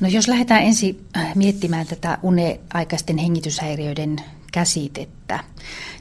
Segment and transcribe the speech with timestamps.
[0.00, 4.16] No jos lähdetään ensin äh, miettimään tätä uneaikaisten hengityshäiriöiden
[4.52, 5.44] käsitettä.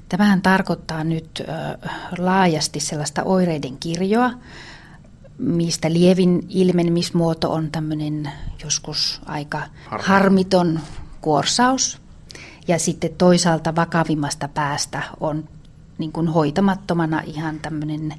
[0.09, 4.31] Tämähän tarkoittaa nyt äh, laajasti sellaista oireiden kirjoa,
[5.37, 8.31] mistä lievin ilmenemismuoto on tämmöinen
[8.63, 10.07] joskus aika Harmi.
[10.07, 10.79] harmiton
[11.21, 12.01] kuorsaus.
[12.67, 15.49] Ja sitten toisaalta vakavimmasta päästä on
[15.97, 18.11] niin kuin hoitamattomana ihan tämmöinen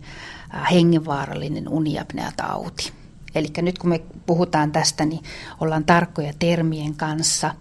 [0.54, 3.03] äh, hengenvaarallinen uniapneatauti.
[3.34, 5.22] Eli nyt kun me puhutaan tästä, niin
[5.60, 7.54] ollaan tarkkoja termien kanssa,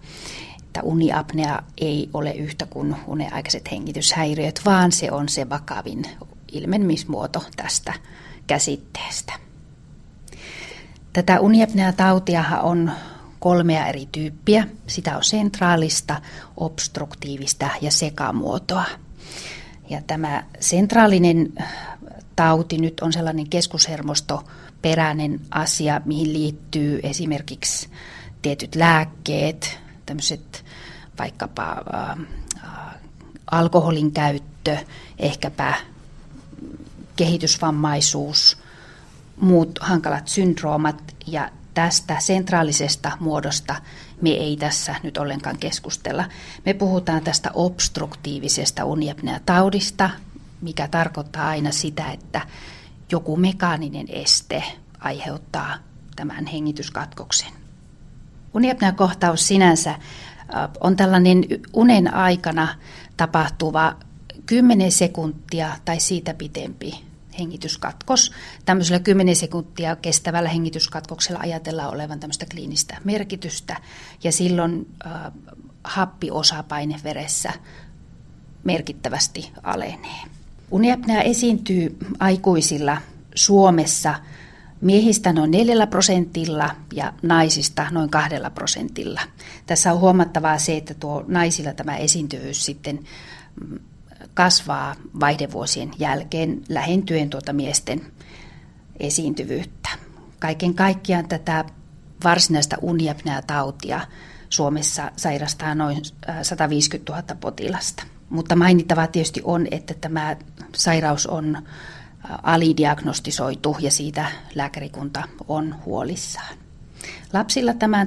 [0.62, 6.04] että uniapnea ei ole yhtä kuin uneaikaiset hengityshäiriöt, vaan se on se vakavin
[6.52, 7.94] ilmenemismuoto tästä
[8.46, 9.32] käsitteestä.
[11.12, 12.90] Tätä uniapnea-tautiahan on
[13.38, 14.68] kolmea eri tyyppiä.
[14.86, 16.20] Sitä on sentraalista,
[16.56, 18.84] obstruktiivista ja sekamuotoa.
[19.90, 21.52] Ja tämä sentraalinen
[22.36, 27.88] tauti nyt on sellainen keskushermostoperäinen asia, mihin liittyy esimerkiksi
[28.42, 30.64] tietyt lääkkeet, tämmöiset
[31.18, 32.18] vaikkapa äh,
[33.50, 34.76] alkoholin käyttö,
[35.18, 35.74] ehkäpä
[37.16, 38.58] kehitysvammaisuus,
[39.36, 43.76] muut hankalat syndroomat ja tästä sentraalisesta muodosta
[44.20, 46.24] me ei tässä nyt ollenkaan keskustella.
[46.66, 48.84] Me puhutaan tästä obstruktiivisesta
[49.46, 50.10] taudista,
[50.64, 52.40] mikä tarkoittaa aina sitä, että
[53.12, 54.64] joku mekaaninen este
[54.98, 55.74] aiheuttaa
[56.16, 57.52] tämän hengityskatkoksen.
[58.54, 59.94] Uniapnea-kohtaus sinänsä
[60.80, 62.68] on tällainen unen aikana
[63.16, 63.96] tapahtuva
[64.46, 67.04] 10 sekuntia tai siitä pitempi
[67.38, 68.32] hengityskatkos.
[68.64, 73.76] Tämmöisellä 10 sekuntia kestävällä hengityskatkoksella ajatellaan olevan tämmöistä kliinistä merkitystä
[74.24, 75.12] ja silloin äh,
[75.84, 77.52] happiosapaine veressä
[78.64, 80.20] merkittävästi alenee.
[80.74, 82.96] Uniapnea esiintyy aikuisilla
[83.34, 84.14] Suomessa
[84.80, 89.20] miehistä noin 4 prosentilla ja naisista noin 2 prosentilla.
[89.66, 93.00] Tässä on huomattavaa se, että tuo naisilla tämä esiintyvyys sitten
[93.60, 93.78] mm,
[94.34, 98.00] kasvaa vaihdevuosien jälkeen lähentyen tuota miesten
[99.00, 99.88] esiintyvyyttä.
[100.38, 101.64] Kaiken kaikkiaan tätä
[102.24, 104.00] varsinaista uniapnea-tautia
[104.48, 105.98] Suomessa sairastaa noin
[106.42, 108.13] 150 000 potilasta.
[108.30, 110.36] Mutta mainittavaa tietysti on, että tämä
[110.74, 111.58] sairaus on
[112.42, 116.56] alidiagnostisoitu ja siitä lääkärikunta on huolissaan.
[117.32, 118.06] Lapsilla tämä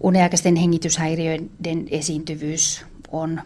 [0.00, 3.42] uniaikaisten hengityshäiriöiden esiintyvyys on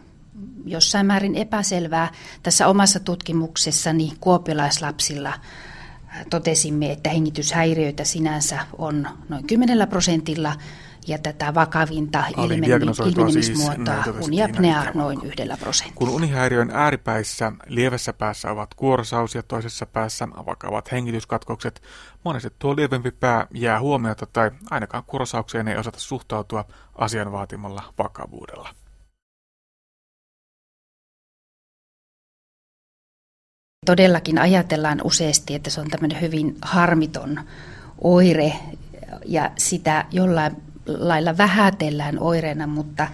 [0.64, 2.12] jossain määrin epäselvää.
[2.42, 10.56] Tässä omassa tutkimuksessani kuopiolaislapsilla äh, totesimme, että hengityshäiriöitä sinänsä on noin 10 prosentilla
[11.06, 13.52] ja tätä vakavinta ilmenemismuotoa siis
[14.20, 15.98] uniapnea noin yhdellä prosentilla.
[15.98, 21.82] Kun unihäiriön ääripäissä lievässä päässä ovat kuorosaus ja toisessa päässä vakavat hengityskatkokset,
[22.24, 26.64] monesti tuo lievempi pää jää huomiota tai ainakaan kuorosaukseen ei osata suhtautua
[26.94, 28.68] asian vaatimalla vakavuudella.
[33.86, 37.40] Todellakin ajatellaan useasti, että se on tämmöinen hyvin harmiton
[38.04, 38.52] oire
[39.26, 43.08] ja sitä jollain lailla vähätellään oireena, mutta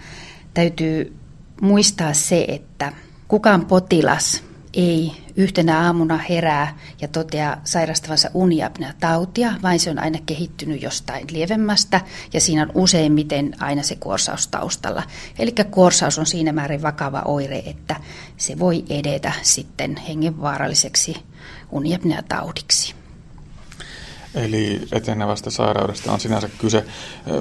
[0.55, 1.17] täytyy
[1.61, 2.93] muistaa se, että
[3.29, 4.43] kukaan potilas
[4.75, 12.01] ei yhtenä aamuna herää ja toteaa sairastavansa uniapnea-tautia, vaan se on aina kehittynyt jostain lievemmästä
[12.33, 15.03] ja siinä on useimmiten aina se kuorsaus taustalla.
[15.39, 17.97] Eli kuorsaus on siinä määrin vakava oire, että
[18.37, 21.17] se voi edetä sitten hengenvaaralliseksi
[21.71, 22.98] uniapnea-taudiksi.
[24.39, 26.85] Eli etenevästä sairaudesta on sinänsä kyse.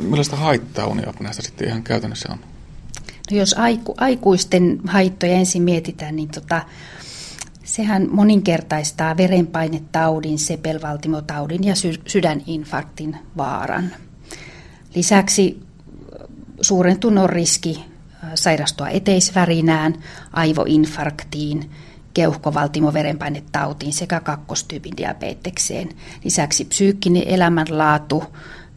[0.02, 2.40] Millaista haittaa uniapneasta sitten ihan käytännössä on?
[3.32, 6.62] No jos aiku, aikuisten haittoja ensin mietitään, niin tota,
[7.68, 13.92] Sehän moninkertaistaa verenpainetaudin, sepelvaltimotaudin ja sy- sydäninfarktin vaaran.
[14.96, 15.60] Lisäksi
[16.62, 17.86] suurentunut riski
[18.36, 19.94] sairastua eteisvärinään,
[20.34, 21.72] aivoinfarktiin,
[22.18, 25.90] keuhkovaltimoverenpainetautiin sekä kakkostyypin diabetekseen.
[26.24, 28.24] Lisäksi psyykkinen elämänlaatu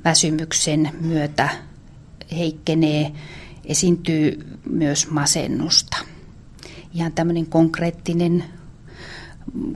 [0.04, 1.48] väsymyksen myötä
[2.32, 3.12] heikkenee,
[3.64, 5.96] esiintyy myös masennusta.
[6.92, 8.44] Ihan tämmöinen konkreettinen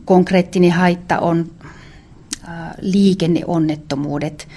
[0.04, 1.50] konkreettinen haitta on
[2.80, 4.48] liikenneonnettomuudet.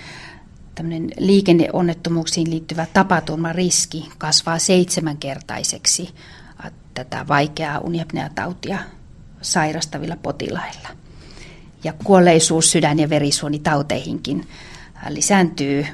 [0.76, 6.10] Tällainen liikenneonnettomuuksiin liittyvä tapaturmariski kasvaa seitsemänkertaiseksi
[6.94, 8.80] tätä vaikeaa uniapneatautia
[9.42, 10.90] sairastavilla potilailla.
[11.84, 14.48] Ja kuolleisuus sydän- ja verisuonitauteihinkin
[15.10, 15.86] lisääntyy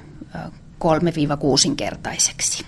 [0.79, 2.65] 3-6-kertaiseksi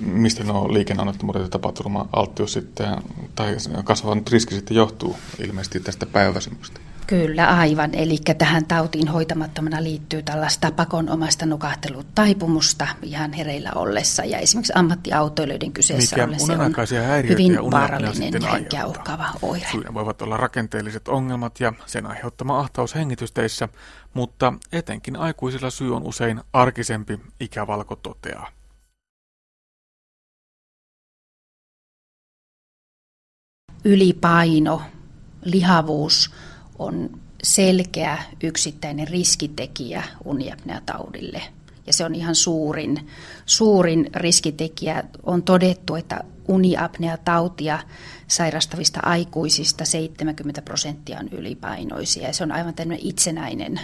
[0.00, 3.02] mistä nuo liikenneonnettomuudet ja tapaturma-alttius sitten,
[3.34, 6.80] tai kasvavan riski sitten johtuu ilmeisesti tästä päiväväsymyksestä?
[7.08, 7.94] Kyllä, aivan.
[7.94, 14.24] Eli tähän tautiin hoitamattomana liittyy tällaista pakonomaista nukahtelutaipumusta ihan hereillä ollessa.
[14.24, 19.66] Ja esimerkiksi ammattiautoilijoiden kyseessä Mikä ollessa on hyvin vaarallinen henkeä uhkaava oire.
[19.70, 23.68] Syynä voivat olla rakenteelliset ongelmat ja sen aiheuttama ahtaus hengitysteissä,
[24.14, 28.48] mutta etenkin aikuisilla syy on usein arkisempi, ikävalko toteaa.
[33.84, 34.82] Ylipaino,
[35.44, 36.30] lihavuus
[36.78, 41.42] on selkeä yksittäinen riskitekijä uniapneataudille.
[41.86, 43.08] Ja se on ihan suurin,
[43.46, 45.04] suurin riskitekijä.
[45.22, 47.78] On todettu, että uniapneatautia
[48.28, 52.26] sairastavista aikuisista 70 prosenttia on ylipainoisia.
[52.26, 53.80] Ja se on aivan tämmöinen itsenäinen,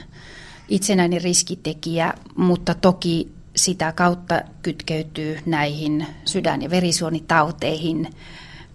[0.68, 8.08] itsenäinen riskitekijä, mutta toki sitä kautta kytkeytyy näihin sydän- ja verisuonitauteihin,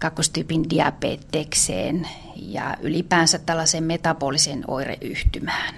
[0.00, 5.74] kakkostyypin diabetekseen ja ylipäänsä tällaiseen metaboliseen oireyhtymään.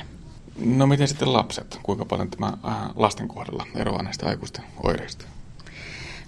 [0.64, 1.78] No miten sitten lapset?
[1.82, 5.24] Kuinka paljon tämä äh, lasten kohdalla eroaa näistä aikuisten oireista?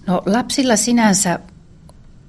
[0.07, 1.39] No lapsilla sinänsä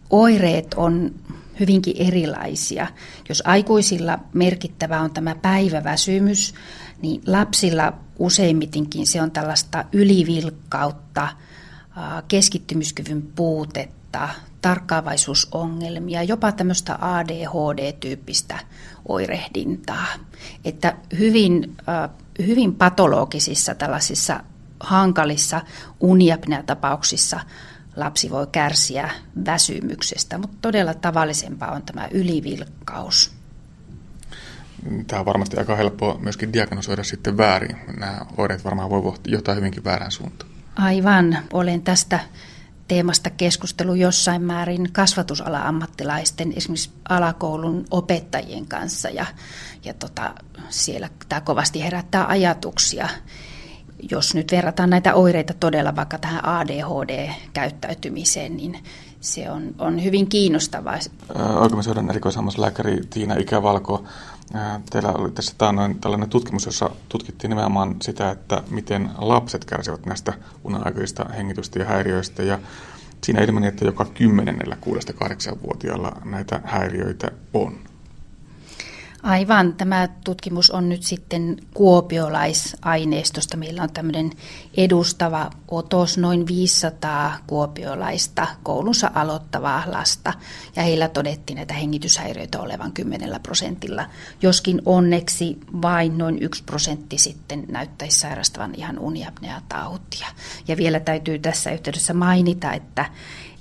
[0.10, 1.16] oireet on
[1.60, 2.88] hyvinkin erilaisia.
[3.30, 6.54] Jos aikuisilla merkittävä on tämä päiväväsymys,
[7.02, 14.30] niin lapsilla useimmitinkin se on tällaista ylivilkkautta, äh, keskittymiskyvyn puutetta,
[14.66, 18.60] tarkkaavaisuusongelmia, jopa tämmöistä ADHD-tyyppistä
[19.08, 20.08] oirehdintaa.
[20.66, 21.78] Että hyvin,
[22.48, 24.44] hyvin patologisissa tällaisissa
[24.80, 25.62] hankalissa
[26.00, 27.40] uniapnea-tapauksissa
[27.96, 29.10] lapsi voi kärsiä
[29.46, 33.32] väsymyksestä, mutta todella tavallisempaa on tämä ylivilkkaus.
[35.08, 37.76] Tämä on varmasti aika helppoa myöskin diagnosoida sitten väärin.
[38.00, 40.52] Nämä oireet varmaan voi johtaa hyvinkin väärään suuntaan.
[40.76, 41.38] Aivan.
[41.54, 42.20] Olen tästä
[42.88, 49.26] teemasta keskustelu jossain määrin kasvatusala-ammattilaisten, esimerkiksi alakoulun opettajien kanssa ja,
[49.86, 50.34] ja tota,
[50.70, 53.10] siellä tämä kovasti herättää ajatuksia.
[54.12, 58.84] Jos nyt verrataan näitä oireita todella vaikka tähän ADHD-käyttäytymiseen, niin
[59.20, 60.98] se on, on hyvin kiinnostavaa.
[61.36, 64.04] Oikeudenhoidon erikoishammaslääkäri Tiina Ikävalko,
[64.90, 70.34] teillä oli tässä taannoin tällainen tutkimus, jossa tutkittiin nimenomaan sitä, että miten lapset kärsivät näistä
[70.64, 72.44] unenaikaisista hengitystä ja häiriöistä.
[72.44, 72.60] Ja
[73.24, 77.78] siinä ilmeni, että joka kymmenennellä 6-8-vuotiaalla näitä häiriöitä on.
[79.26, 79.74] Aivan.
[79.74, 83.58] Tämä tutkimus on nyt sitten kuopiolaisaineistosta.
[83.58, 84.32] Meillä on tämmöinen
[84.78, 90.34] edustava otos, noin 500 kuopiolaista koulunsa aloittavaa lasta.
[90.76, 94.06] Ja heillä todettiin näitä hengityshäiriöitä olevan 10 prosentilla,
[94.42, 100.28] joskin onneksi vain noin 1 prosentti sitten näyttäisi sairastavan ihan uniapnea-tautia.
[100.68, 103.06] Ja vielä täytyy tässä yhteydessä mainita, että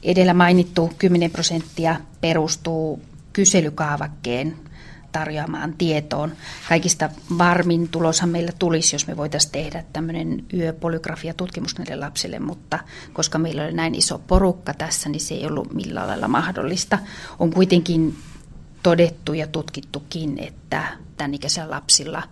[0.02, 3.02] edellä mainittu 10 prosenttia perustuu
[3.32, 4.56] kyselykaavakkeen
[5.14, 6.32] tarjoamaan tietoon.
[6.68, 12.78] Kaikista varmin tuloshan meillä tulisi, jos me voitaisiin tehdä tämmöinen yöpolygrafia-tutkimus näille lapsille, mutta
[13.12, 16.98] koska meillä oli näin iso porukka tässä, niin se ei ollut millään lailla mahdollista.
[17.38, 18.16] On kuitenkin
[18.82, 20.84] todettu ja tutkittukin, että
[21.16, 22.22] tämän ikäisillä lapsilla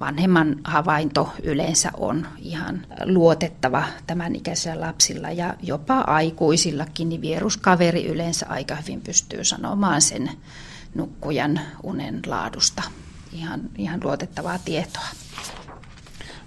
[0.00, 8.46] vanhemman havainto yleensä on ihan luotettava tämän ikäisillä lapsilla ja jopa aikuisillakin, niin vieruskaveri yleensä
[8.48, 10.30] aika hyvin pystyy sanomaan sen
[10.94, 12.82] nukkujan unen laadusta.
[13.32, 15.06] Ihan, ihan luotettavaa tietoa.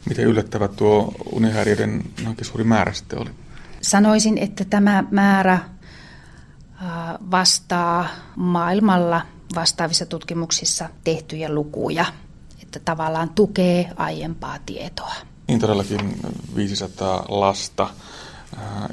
[0.09, 3.29] Miten yllättävä tuo unihäiriöiden noinkin suuri määrä sitten oli?
[3.81, 5.59] Sanoisin, että tämä määrä
[7.31, 9.21] vastaa maailmalla
[9.55, 12.05] vastaavissa tutkimuksissa tehtyjä lukuja,
[12.61, 15.13] että tavallaan tukee aiempaa tietoa.
[15.47, 16.19] Niin todellakin
[16.55, 18.24] 500 lasta Äh,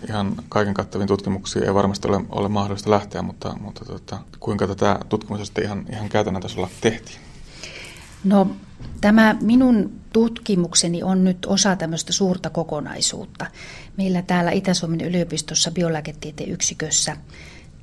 [0.08, 4.98] ihan kaiken kattavin tutkimuksiin ei varmasti ole, ole mahdollista lähteä, mutta, mutta tota, kuinka tätä
[5.08, 7.18] tutkimusta sitten ihan, ihan käytännön tasolla tehtiin?
[8.24, 8.56] No
[9.00, 13.46] tämä minun tutkimukseni on nyt osa tämmöistä suurta kokonaisuutta.
[13.96, 17.16] Meillä täällä Itä-Suomen yliopistossa biolääketieteen yksikössä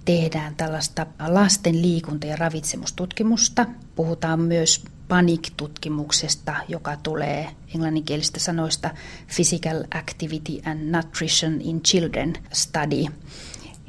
[0.06, 3.66] tehdään tällaista lasten liikunta- ja ravitsemustutkimusta.
[3.96, 8.90] Puhutaan myös PANIC-tutkimuksesta, joka tulee englanninkielistä sanoista
[9.36, 13.06] Physical Activity and Nutrition in Children Study.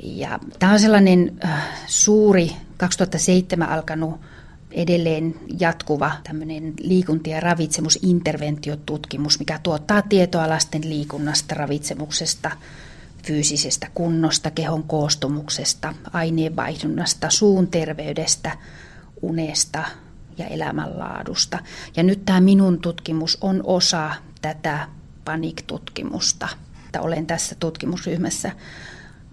[0.02, 4.20] Ja tämä on sellainen äh, suuri 2007 alkanut
[4.72, 12.50] edelleen jatkuva tämmöinen liikunta- ja ravitsemusinterventiotutkimus, mikä tuottaa tietoa lasten liikunnasta, ravitsemuksesta,
[13.26, 18.56] fyysisestä kunnosta, kehon koostumuksesta, aineenvaihdunnasta, suun terveydestä,
[19.22, 19.84] unesta
[20.40, 21.58] ja elämänlaadusta.
[21.96, 24.10] Ja nyt tämä minun tutkimus on osa
[24.42, 24.88] tätä
[25.24, 26.48] panik-tutkimusta.
[26.98, 28.52] Olen tässä tutkimusryhmässä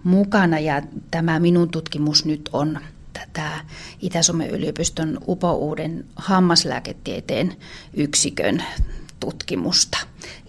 [0.04, 2.78] mukana ja tämä minun tutkimus nyt on
[3.32, 3.60] tämä
[4.00, 7.56] Itä-Suomen yliopiston upouuden hammaslääketieteen
[7.94, 8.62] yksikön
[9.20, 9.98] tutkimusta.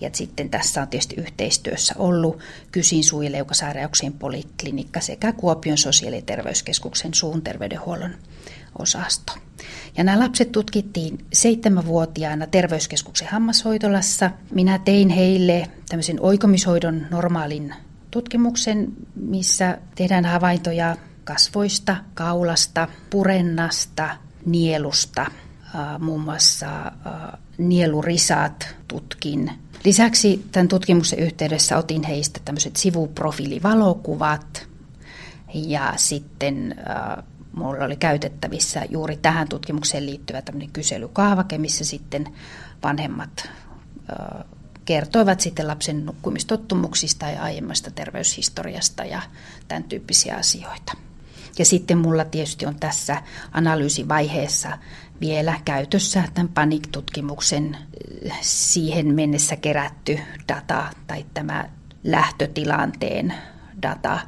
[0.02, 2.40] Ja sitten tässä on tietysti yhteistyössä ollut
[2.72, 8.16] Kysin suu- ja leukasairauksien poliklinikka sekä Kuopion sosiaali- ja terveyskeskuksen suun terveydenhuollon
[8.80, 9.34] osasto.
[9.98, 14.32] Ja nämä lapset tutkittiin seitsemänvuotiaana terveyskeskuksen hammashoitolassa.
[14.52, 17.74] Minä tein heille tämmöisen oikomishoidon normaalin
[18.12, 24.10] tutkimuksen, missä tehdään havaintoja kasvoista, kaulasta, purennasta,
[24.46, 25.26] nielusta,
[26.00, 26.92] muun muassa
[27.60, 29.52] nielurisat tutkin.
[29.86, 34.68] Lisäksi tämän tutkimuksen yhteydessä otin heistä tämmöiset sivuprofiilivalokuvat
[35.54, 36.76] ja sitten
[37.54, 42.28] Mulla oli käytettävissä juuri tähän tutkimukseen liittyvä tämmöinen kyselykaavake, missä sitten
[42.84, 43.50] vanhemmat
[44.86, 49.22] kertoivat sitten lapsen nukkumistottumuksista ja aiemmasta terveyshistoriasta ja
[49.68, 50.94] tämän tyyppisiä asioita.
[51.60, 54.78] Ja sitten mulla tietysti on tässä analyysivaiheessa
[55.22, 57.78] vielä käytössä tämän PANIC-tutkimuksen
[58.42, 61.70] siihen mennessä kerätty data tai tämä
[62.04, 63.34] lähtötilanteen
[63.82, 64.20] data,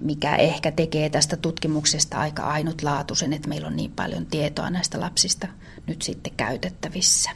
[0.00, 5.48] mikä ehkä tekee tästä tutkimuksesta aika ainutlaatuisen, että meillä on niin paljon tietoa näistä lapsista
[5.86, 7.30] nyt sitten käytettävissä.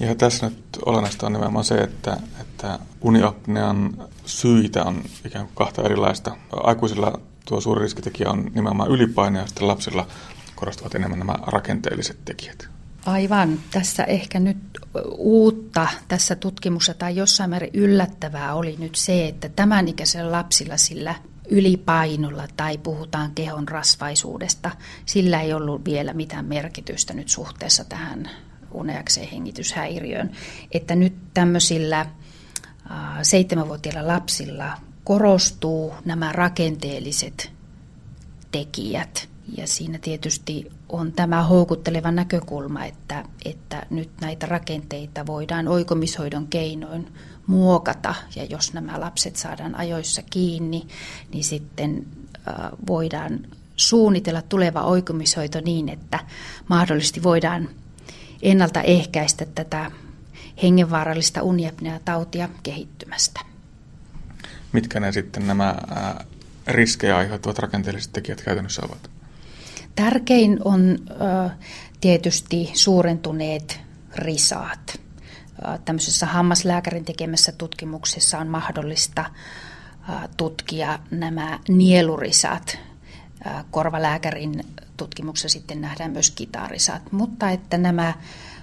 [0.00, 5.82] Ja tässä nyt olennaista on nimenomaan se, että, että uniapnean syitä on ikään kuin kahta
[5.82, 6.36] erilaista.
[6.52, 10.06] Aikuisilla tuo suuri riskitekijä on nimenomaan ylipaine ja sitten lapsilla
[10.64, 12.68] korostuvat enemmän nämä rakenteelliset tekijät.
[13.06, 13.60] Aivan.
[13.70, 14.56] Tässä ehkä nyt
[15.16, 21.14] uutta tässä tutkimuksessa tai jossain määrin yllättävää oli nyt se, että tämän ikäisellä lapsilla sillä
[21.48, 24.70] ylipainolla tai puhutaan kehon rasvaisuudesta,
[25.06, 28.30] sillä ei ollut vielä mitään merkitystä nyt suhteessa tähän
[28.72, 30.30] uneakseen hengityshäiriöön.
[30.72, 32.06] Että nyt tämmöisillä
[33.22, 37.52] seitsemänvuotiailla lapsilla korostuu nämä rakenteelliset
[38.52, 39.33] tekijät.
[39.56, 47.12] Ja siinä tietysti on tämä houkutteleva näkökulma, että, että nyt näitä rakenteita voidaan oikomishoidon keinoin
[47.46, 50.86] muokata ja jos nämä lapset saadaan ajoissa kiinni,
[51.32, 52.06] niin sitten
[52.86, 53.40] voidaan
[53.76, 56.18] suunnitella tuleva oikomishoito niin, että
[56.68, 57.68] mahdollisesti voidaan
[58.42, 59.90] ennaltaehkäistä tätä
[60.62, 63.40] hengenvaarallista uniapnea-tautia kehittymästä.
[64.72, 65.76] Mitkä ne sitten nämä
[66.66, 69.13] riskejä aiheuttavat rakenteelliset tekijät käytännössä ovat?
[69.96, 70.98] Tärkein on
[72.00, 73.80] tietysti suurentuneet
[74.14, 75.00] risaat
[75.84, 79.24] tämmöisessä hammaslääkärin tekemässä tutkimuksessa on mahdollista
[80.36, 82.78] tutkia nämä nielurisat.
[83.70, 84.64] Korvalääkärin
[84.96, 88.14] tutkimuksessa sitten nähdään myös kitarisat, mutta että nämä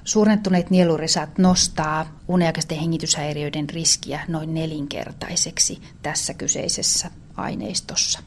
[0.04, 8.20] suurentuneet nielurisat nostaa uniaikaisten hengityshäiriöiden riskiä noin nelinkertaiseksi tässä kyseisessä aineistossa.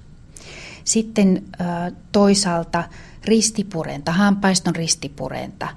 [0.85, 1.43] Sitten
[2.13, 2.85] toisaalta
[3.25, 5.69] ristipurenta, hampaiston ristipurenta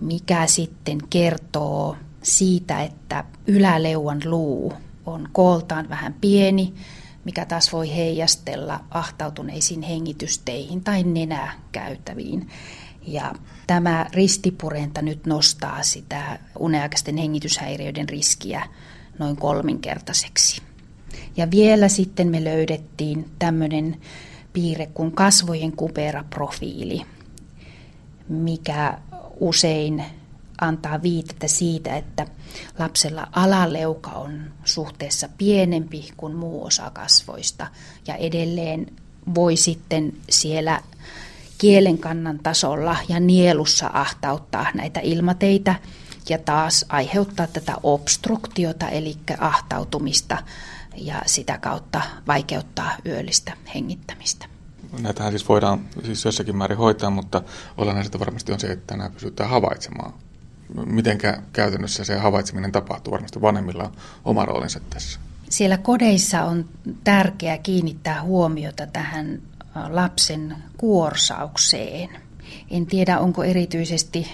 [0.00, 4.72] mikä sitten kertoo siitä, että yläleuan luu
[5.06, 6.74] on kooltaan vähän pieni,
[7.24, 12.48] mikä taas voi heijastella ahtautuneisiin hengitysteihin tai nenäkäytäviin.
[13.06, 13.34] Ja
[13.66, 18.66] tämä ristipurenta nyt nostaa sitä uneaikaisten hengityshäiriöiden riskiä
[19.18, 20.62] noin kolminkertaiseksi.
[21.36, 23.96] Ja vielä sitten me löydettiin tämmöinen
[24.52, 27.02] piirre kuin kasvojen kuperaprofiili,
[28.28, 28.98] mikä
[29.40, 30.04] usein
[30.60, 32.26] antaa viitettä siitä, että
[32.78, 37.66] lapsella alaleuka on suhteessa pienempi kuin muu osa kasvoista.
[38.06, 38.86] Ja edelleen
[39.34, 40.80] voi sitten siellä
[41.58, 45.74] kielenkannan tasolla ja nielussa ahtauttaa näitä ilmateitä
[46.28, 50.38] ja taas aiheuttaa tätä obstruktiota eli ahtautumista
[51.00, 54.46] ja sitä kautta vaikeuttaa yöllistä hengittämistä
[54.98, 57.42] näitähän siis voidaan siis jossakin määrin hoitaa, mutta
[57.76, 60.12] olennaista varmasti on se, että nämä pystytään havaitsemaan.
[60.86, 63.12] Mitenkä käytännössä se havaitseminen tapahtuu?
[63.12, 63.92] Varmasti vanhemmilla on
[64.24, 65.20] oma roolinsa tässä.
[65.50, 66.68] Siellä kodeissa on
[67.04, 69.42] tärkeää kiinnittää huomiota tähän
[69.88, 72.08] lapsen kuorsaukseen.
[72.70, 74.28] En tiedä, onko erityisesti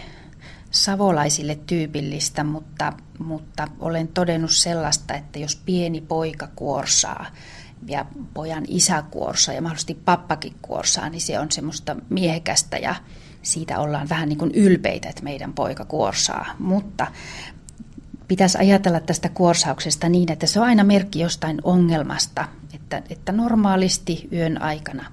[0.75, 7.27] savolaisille tyypillistä, mutta, mutta olen todennut sellaista, että jos pieni poika kuorsaa,
[7.87, 12.95] ja pojan isä kuorsaa ja mahdollisesti pappakin kuorsaa, niin se on semmoista miehekästä ja
[13.43, 16.47] siitä ollaan vähän niin kuin ylpeitä, että meidän poika kuorsaa.
[16.59, 17.07] Mutta
[18.29, 24.29] pitäisi ajatella tästä kuorsauksesta niin, että se on aina merkki jostain ongelmasta, että, että normaalisti
[24.33, 25.13] yön aikana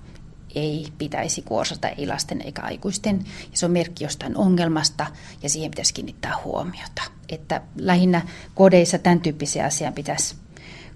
[0.56, 3.26] ei pitäisi kuorsata ei lasten eikä aikuisten.
[3.52, 5.08] Ja se on merkki jostain ongelmasta
[5.44, 7.02] ja siihen pitäisi kiinnittää huomiota.
[7.30, 8.22] Että lähinnä
[8.56, 10.36] kodeissa tämän tyyppisiä asian pitäisi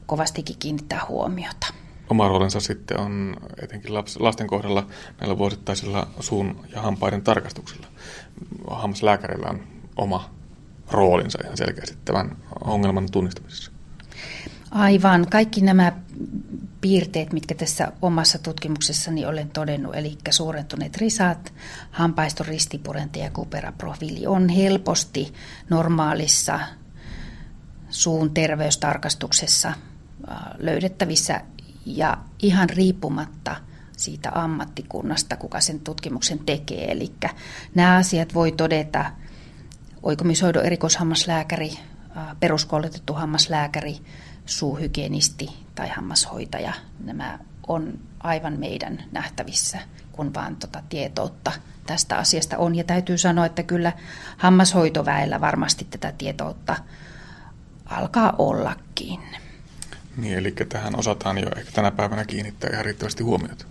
[0.06, 1.68] kovastikin kiinnittää huomiota.
[2.10, 4.88] oma roolinsa sitten on etenkin lasten kohdalla
[5.20, 7.88] näillä vuosittaisilla suun ja hampaiden tarkastuksilla.
[8.70, 9.64] Hammaslääkärillä on
[9.96, 10.30] oma
[10.92, 13.72] roolinsa ihan selkeästi tämän ongelman tunnistamisessa.
[14.76, 15.28] Aivan.
[15.32, 15.92] Kaikki nämä
[16.82, 21.54] piirteet, mitkä tässä omassa tutkimuksessani olen todennut, eli suurentuneet risat,
[21.92, 25.34] hampaiston ristipurente ja kuperaprofiili, on helposti
[25.70, 26.60] normaalissa
[27.90, 29.74] suun terveystarkastuksessa
[30.58, 31.42] löydettävissä
[31.86, 33.56] ja ihan riippumatta
[33.98, 36.92] siitä ammattikunnasta, kuka sen tutkimuksen tekee.
[36.92, 37.12] Eli
[37.76, 39.12] nämä asiat voi todeta
[40.04, 41.72] oikomishoidon erikoishammaslääkäri,
[42.40, 43.98] peruskoulutettu hammaslääkäri,
[44.46, 46.74] suuhygienisti tai hammashoitaja.
[47.04, 49.80] Nämä on aivan meidän nähtävissä,
[50.12, 51.52] kun vaan tuota tietoutta
[51.86, 52.76] tästä asiasta on.
[52.76, 53.92] Ja täytyy sanoa, että kyllä
[54.38, 56.76] hammashoitoväellä varmasti tätä tietoutta
[57.86, 59.20] alkaa ollakin.
[60.18, 63.66] Niin, eli tähän osataan jo ehkä tänä päivänä kiinnittää ihan riittävästi huomiota.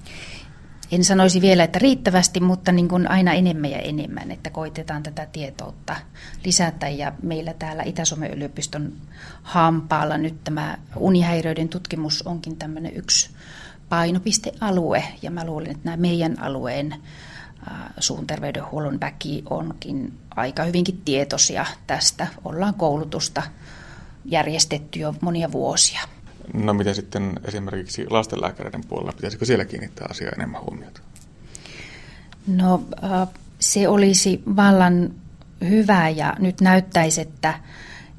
[0.93, 5.27] En sanoisi vielä, että riittävästi, mutta niin kuin aina enemmän ja enemmän, että koitetaan tätä
[5.27, 5.97] tietoutta
[6.45, 6.89] lisätä.
[6.89, 8.93] Ja meillä täällä Itä-Suomen yliopiston
[9.43, 13.31] hampaalla nyt tämä unihäiriöiden tutkimus onkin tämmöinen yksi
[13.89, 15.05] painopistealue.
[15.23, 16.95] Ja mä luulen, että nämä meidän alueen
[17.99, 22.27] suun terveydenhuollon väki onkin aika hyvinkin tietoisia tästä.
[22.45, 23.43] Ollaan koulutusta
[24.25, 26.01] järjestetty jo monia vuosia.
[26.53, 31.01] No mitä sitten esimerkiksi lastenlääkäreiden puolella, pitäisikö siellä kiinnittää asiaa enemmän huomiota?
[32.47, 32.83] No
[33.59, 35.15] se olisi vallan
[35.69, 37.55] hyvä ja nyt näyttäisi, että,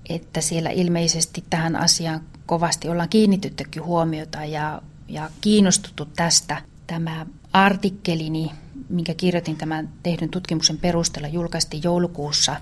[0.09, 6.61] että siellä ilmeisesti tähän asiaan kovasti ollaan kiinnityttykin huomiota ja, ja kiinnostuttu tästä.
[6.87, 8.51] Tämä artikkelini,
[8.89, 12.55] minkä kirjoitin tämän tehdyn tutkimuksen perusteella, julkaistiin joulukuussa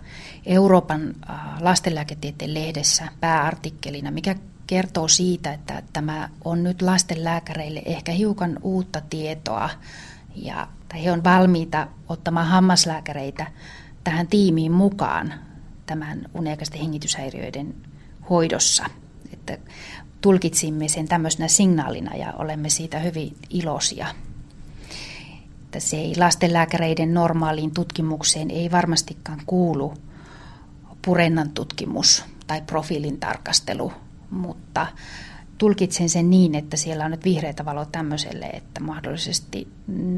[0.45, 1.15] Euroopan
[1.59, 4.35] lastenlääketieteen lehdessä pääartikkelina, mikä
[4.67, 9.69] kertoo siitä, että tämä on nyt lastenlääkäreille ehkä hiukan uutta tietoa
[10.35, 10.67] ja
[11.03, 13.47] he on valmiita ottamaan hammaslääkäreitä
[14.03, 15.33] tähän tiimiin mukaan
[15.85, 17.75] tämän uniaikaisten hengityshäiriöiden
[18.29, 18.85] hoidossa.
[19.33, 19.57] Että
[20.21, 24.07] tulkitsimme sen tämmöisenä signaalina ja olemme siitä hyvin iloisia.
[25.63, 29.93] Että se ei lastenlääkäreiden normaaliin tutkimukseen ei varmastikaan kuulu
[31.01, 33.93] purennan tutkimus tai profiilin tarkastelu,
[34.33, 34.87] mutta
[35.57, 39.67] tulkitsen sen niin, että siellä on nyt vihreätä valoa tämmöiselle, että mahdollisesti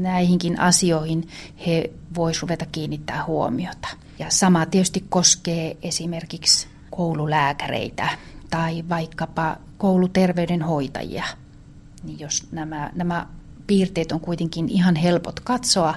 [0.00, 1.28] näihinkin asioihin
[1.66, 3.88] he voisivat ruveta kiinnittää huomiota.
[4.18, 8.08] Ja sama tietysti koskee esimerkiksi koululääkäreitä
[8.50, 11.24] tai vaikkapa kouluterveydenhoitajia.
[12.04, 13.26] Niin jos nämä, nämä
[13.66, 15.94] piirteet on kuitenkin ihan helpot katsoa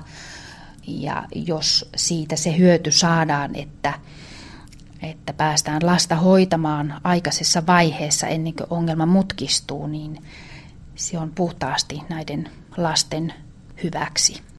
[0.87, 3.93] ja jos siitä se hyöty saadaan, että
[5.01, 10.23] että päästään lasta hoitamaan aikaisessa vaiheessa ennen kuin ongelma mutkistuu, niin
[10.95, 13.33] se on puhtaasti näiden lasten
[13.83, 14.41] hyväksi.